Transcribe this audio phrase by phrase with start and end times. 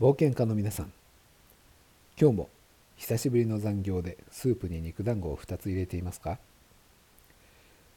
[0.00, 0.92] 冒険家の皆さん
[2.18, 2.48] 今日も
[2.96, 6.38] 久しぶりの残業でスープに肉団子を2つ入れていますか？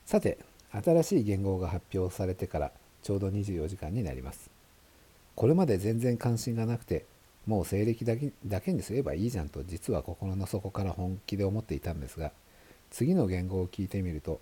[0.05, 0.37] さて
[0.73, 2.71] 新しい言語が発表されてから
[3.03, 4.49] ちょうど24時間になります。
[5.37, 7.05] これまで全然関心がなくて
[7.47, 12.33] もう西暦だけだけにすればいいじゃんと実は心の底から本気で思っていたんですが
[12.91, 14.41] 次の言語を聞いてみると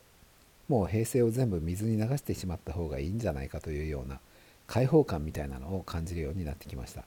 [0.67, 4.19] もう平成を全部水に流してしまった方がいいんじゃないかというような
[4.65, 7.03] 解放感みたいなのを感じるようになってきました。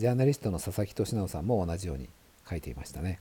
[0.00, 2.08] ジャーナリストの佐々木俊直さんも同じように
[2.48, 3.20] 書いていましたね、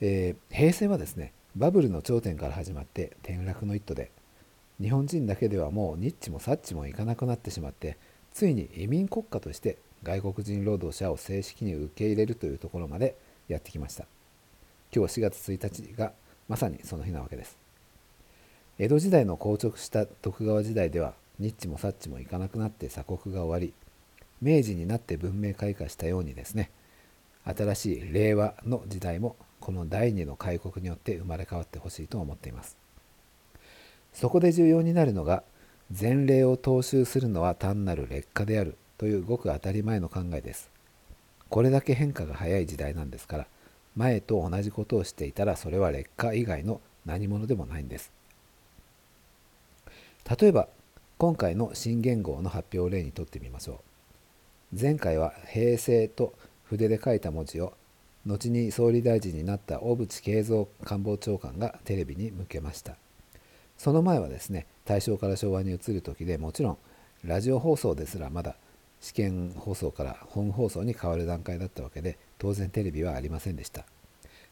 [0.00, 4.10] えー、平成はですねバブルの頂点から始まって転落の一途で
[4.80, 7.98] 日本人だけではもうニッチもサッチもいかなくなってしまって
[8.32, 13.14] ついに移民国家として外国人労働者を正式に受け入れるというところまで
[13.48, 14.06] やってきました。
[14.94, 16.12] 今日4月1日が
[16.48, 17.58] まさにその日なわけです。
[18.78, 23.72] 江戸時代の硬直した徳川時代ではニッチもサッチもいかなくなって鎖国が終わり
[24.42, 26.70] 明治になって文明開化したようにですね
[27.44, 32.76] 新しい令和の時代もこの第二の開国によって生まれ変わってほしいと思っています。
[34.12, 35.42] そこで重要になるのが
[35.98, 40.70] 前例を踏襲するのは単なる劣化であるというごく当たり前の考えです。
[41.48, 43.46] これだけ変化が早い時代なんですから
[43.94, 48.10] 前と同じことをしていたらそれは劣化以外の何者でもないんです。
[50.40, 50.68] 例えば
[51.18, 53.85] 今回の新元号の発表を例にとってみましょう。
[54.78, 57.72] 前回は平成と筆で書いた文字を
[58.26, 62.96] 後に総理大臣になった小渕恵三官房長官がテレビに向けました。
[63.78, 66.78] その前はですね大正から昭和に移る時でもちろん
[67.24, 68.56] ラジオ放送ですらまだ
[69.00, 73.86] 試験放送から本放送に変わる段階だったわけで当然テレビはありませんでした。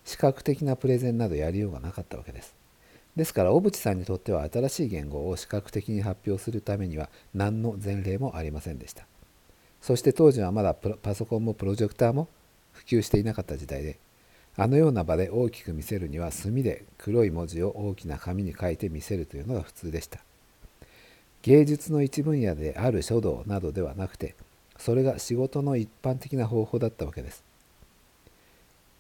[0.07, 2.55] 視覚的なプレゼンなどやりようがなかったわけです。
[3.15, 9.07] ですから小渕さんにとっては新しい言語を視覚的に発表するためには何の前例もありませんでした。
[9.85, 12.27] そして当時はまだパソコンもプロジェクターも
[12.73, 13.99] 普及していなかった時代で
[14.57, 20.21] あのような場で大きく見せるには墨で黒い文字を大きな紙に書いて見せるというのが普通でした。
[21.43, 24.35] 芸術の一分野である書道などではなくて
[24.79, 27.45] それが仕事の一般的な方法だったわけです。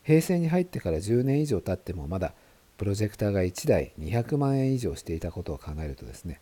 [0.02, 2.34] 平成に入ってから10年以上経ってもまだ
[2.76, 6.40] プロジェクターが1台200万円以上していたことを考えるとですね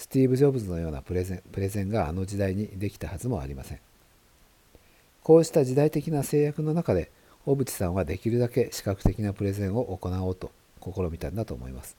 [0.00, 3.80] スティーブ・ジョブズのようなプレゼンプレゼンがあの時代にできたはずもありません。
[5.22, 7.10] こうした時代的な制約の中で
[7.44, 10.52] 小渕さんはできるだけ視覚的なプレゼンを行おうと
[10.82, 11.98] 試みたんだと思います。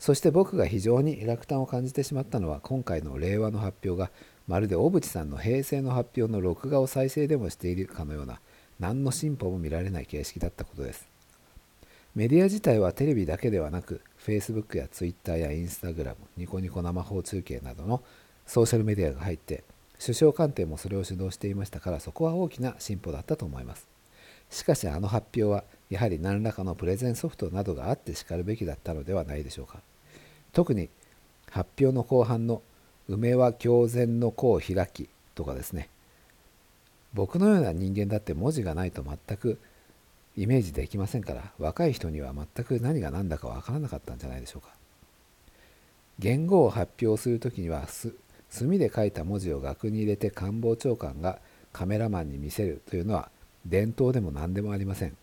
[0.00, 4.10] そして僕が非常に落胆を感じてしまったのは今回の令和の発表が
[4.48, 8.40] まるで小渕さんの平成の発表の録画を再生でもしているかのような
[8.80, 11.06] 何の進歩も見られない形式だったことです。
[12.18, 18.02] メディア自体はテレビだけではなく Facebook や Twitter や Instagram ニコニコ生放中継などの
[18.44, 19.62] ソーシャルメディアが入って
[20.00, 23.86] 首相官邸もそれを主導していましたからそこは大きな進歩だったと思います。
[24.50, 29.78] しかしあの発表はやはり何らかのプレゼンソフトなどがあってしかるべきだったのではないでしょうか。
[30.52, 30.90] 特に
[31.52, 32.62] 発表の後半の
[33.06, 35.88] 「梅は狂然の子を開き」とかですね。
[37.14, 39.60] 僕のような人間だって文字がないと全く
[40.38, 44.68] イメージできませんから若い人には全く何が何だかわからなかったんじゃないでしょうか。
[46.20, 47.88] 言語を発表する時には
[48.48, 51.40] 墨で書いた文字を額に入れて官房長官が
[51.72, 53.30] カメラマンに見せるというのは
[53.66, 55.16] 伝統でも何でもありません。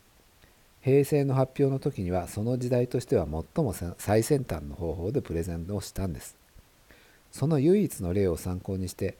[0.81, 6.35] 平成の発表の時にはその時代としては最も最先端の方法でプレゼンをしたんです。
[7.31, 9.17] その唯一の例を参考にして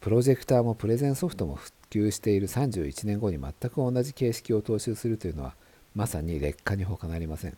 [0.00, 1.58] プロジェクターもプレゼンソフトも
[1.90, 5.54] 及している31年後に全く同じ形式を踏襲するというのは
[5.94, 7.56] まさに劣化に他なりません。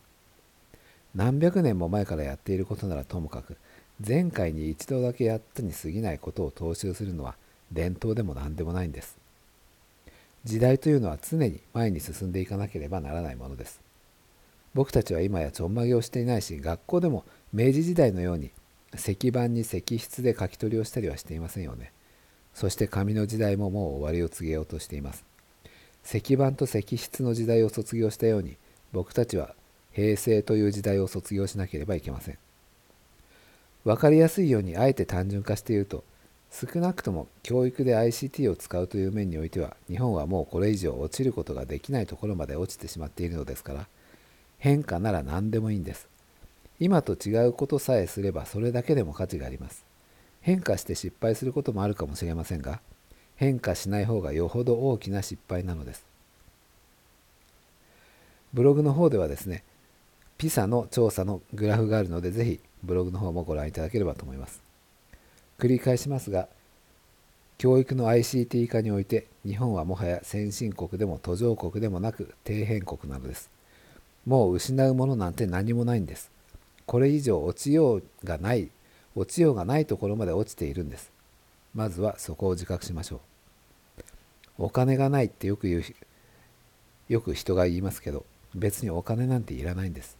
[1.15, 3.56] 何百年も前からやっていることならともかく
[4.04, 7.37] 前回に一度だけやったに過ぎないことを踏襲するのは
[7.71, 9.16] 伝統でも何でもないんです。
[10.44, 13.81] 時代というのは常に前に進んでいかなければならないものです。
[14.75, 18.50] 僕たちは今やちょんまげをしていないし学校でも明治時代のように
[18.94, 21.92] 石板に石筆で書き取りをしたりはしていませんよね。
[22.54, 25.25] そして紙の時代ももう終わりを告げようとしています。
[26.04, 28.57] 石板と石筆の時代を卒業したように
[28.93, 29.54] 僕たちは
[29.93, 32.39] 平成という時代を卒業しなければいけません。
[33.84, 36.04] 分かりやすいようにあえて単純化して言うと
[36.51, 43.87] 少なくとも教育で ICT を使うという面においては日本はもうこれ以上落ちることができないところまで落ちてしまっているのですから
[44.59, 46.07] 変化なら何でもいいんです。
[46.78, 49.84] 今と違うことさえすればそれだけでも価値があります。
[50.42, 52.80] 変化して失敗することもあるかもしれませんが
[53.36, 56.04] 変化しない方がよほど大きな失敗なのです。
[58.53, 59.65] ブログの方ではですね
[60.36, 64.60] ピサの調査のグラフがあるのでぜひブログの方もご覧いただければと思います。
[65.59, 66.48] 繰り返しますが
[67.59, 73.50] 教育の ICT 化において日本はもはや先進国でも途上国でもなく底辺国なのです。
[74.27, 76.30] もう失うものなんて何もないんです。
[76.86, 78.71] これ以上落ちようがない
[79.14, 81.10] 落ちようがないところまで落ちているんです。
[81.74, 83.20] まずはそこを自覚しましょう。
[84.59, 85.84] お金がないってよく言う
[87.09, 88.24] よく人が言いますけど
[88.54, 90.16] 別にお金なんていらないんです。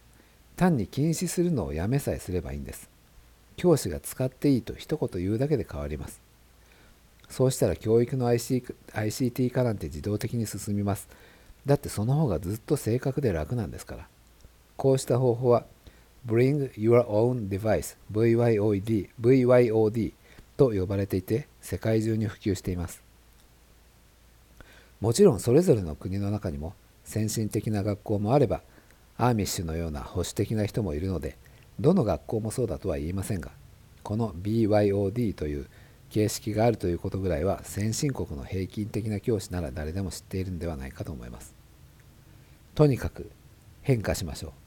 [0.55, 2.89] 単に禁止するのをやめさえすればいいんです。
[3.55, 6.21] 教師が使っていいと一言言うだけで変わります。
[7.29, 11.07] そうしたら教育の IC ICT 化なんて自動的に進みます。
[11.65, 14.07] だってその方がずっと正確で楽なんですから。
[14.75, 15.65] こうした方法は
[16.25, 20.13] Bring Your Own Device VYOD, VYOD
[20.55, 23.03] と呼ばれていて世界中に普及しています。
[25.01, 26.73] もちろんそれぞれの国の中にも
[27.03, 28.61] 先進的な学校もあれば
[29.17, 31.37] アーミッシュのような保守的な人もいるので
[31.79, 33.51] どの学校もそうだとは言いませんが
[34.01, 35.67] この BYOD という
[36.09, 41.55] 形式があるということぐらいは先進国の平均的な教師なら誰でも知っているんではないかと思います。
[42.75, 43.29] とにかく
[43.81, 44.62] 変化しましょう。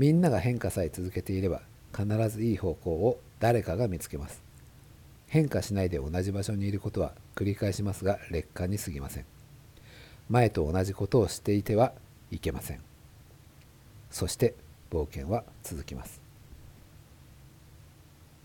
[0.00, 1.60] みんなが変化さえ続けていれば
[1.94, 4.42] 必ずいい方向を誰かが見つけます。
[5.26, 9.26] 変化しないで同じ場所にいることは繰り返しますが劣化に過ぎません。
[10.30, 11.92] 前と同じことをしていては
[12.30, 12.80] いけません。
[14.10, 14.54] そして
[14.90, 16.19] 冒険は続きます。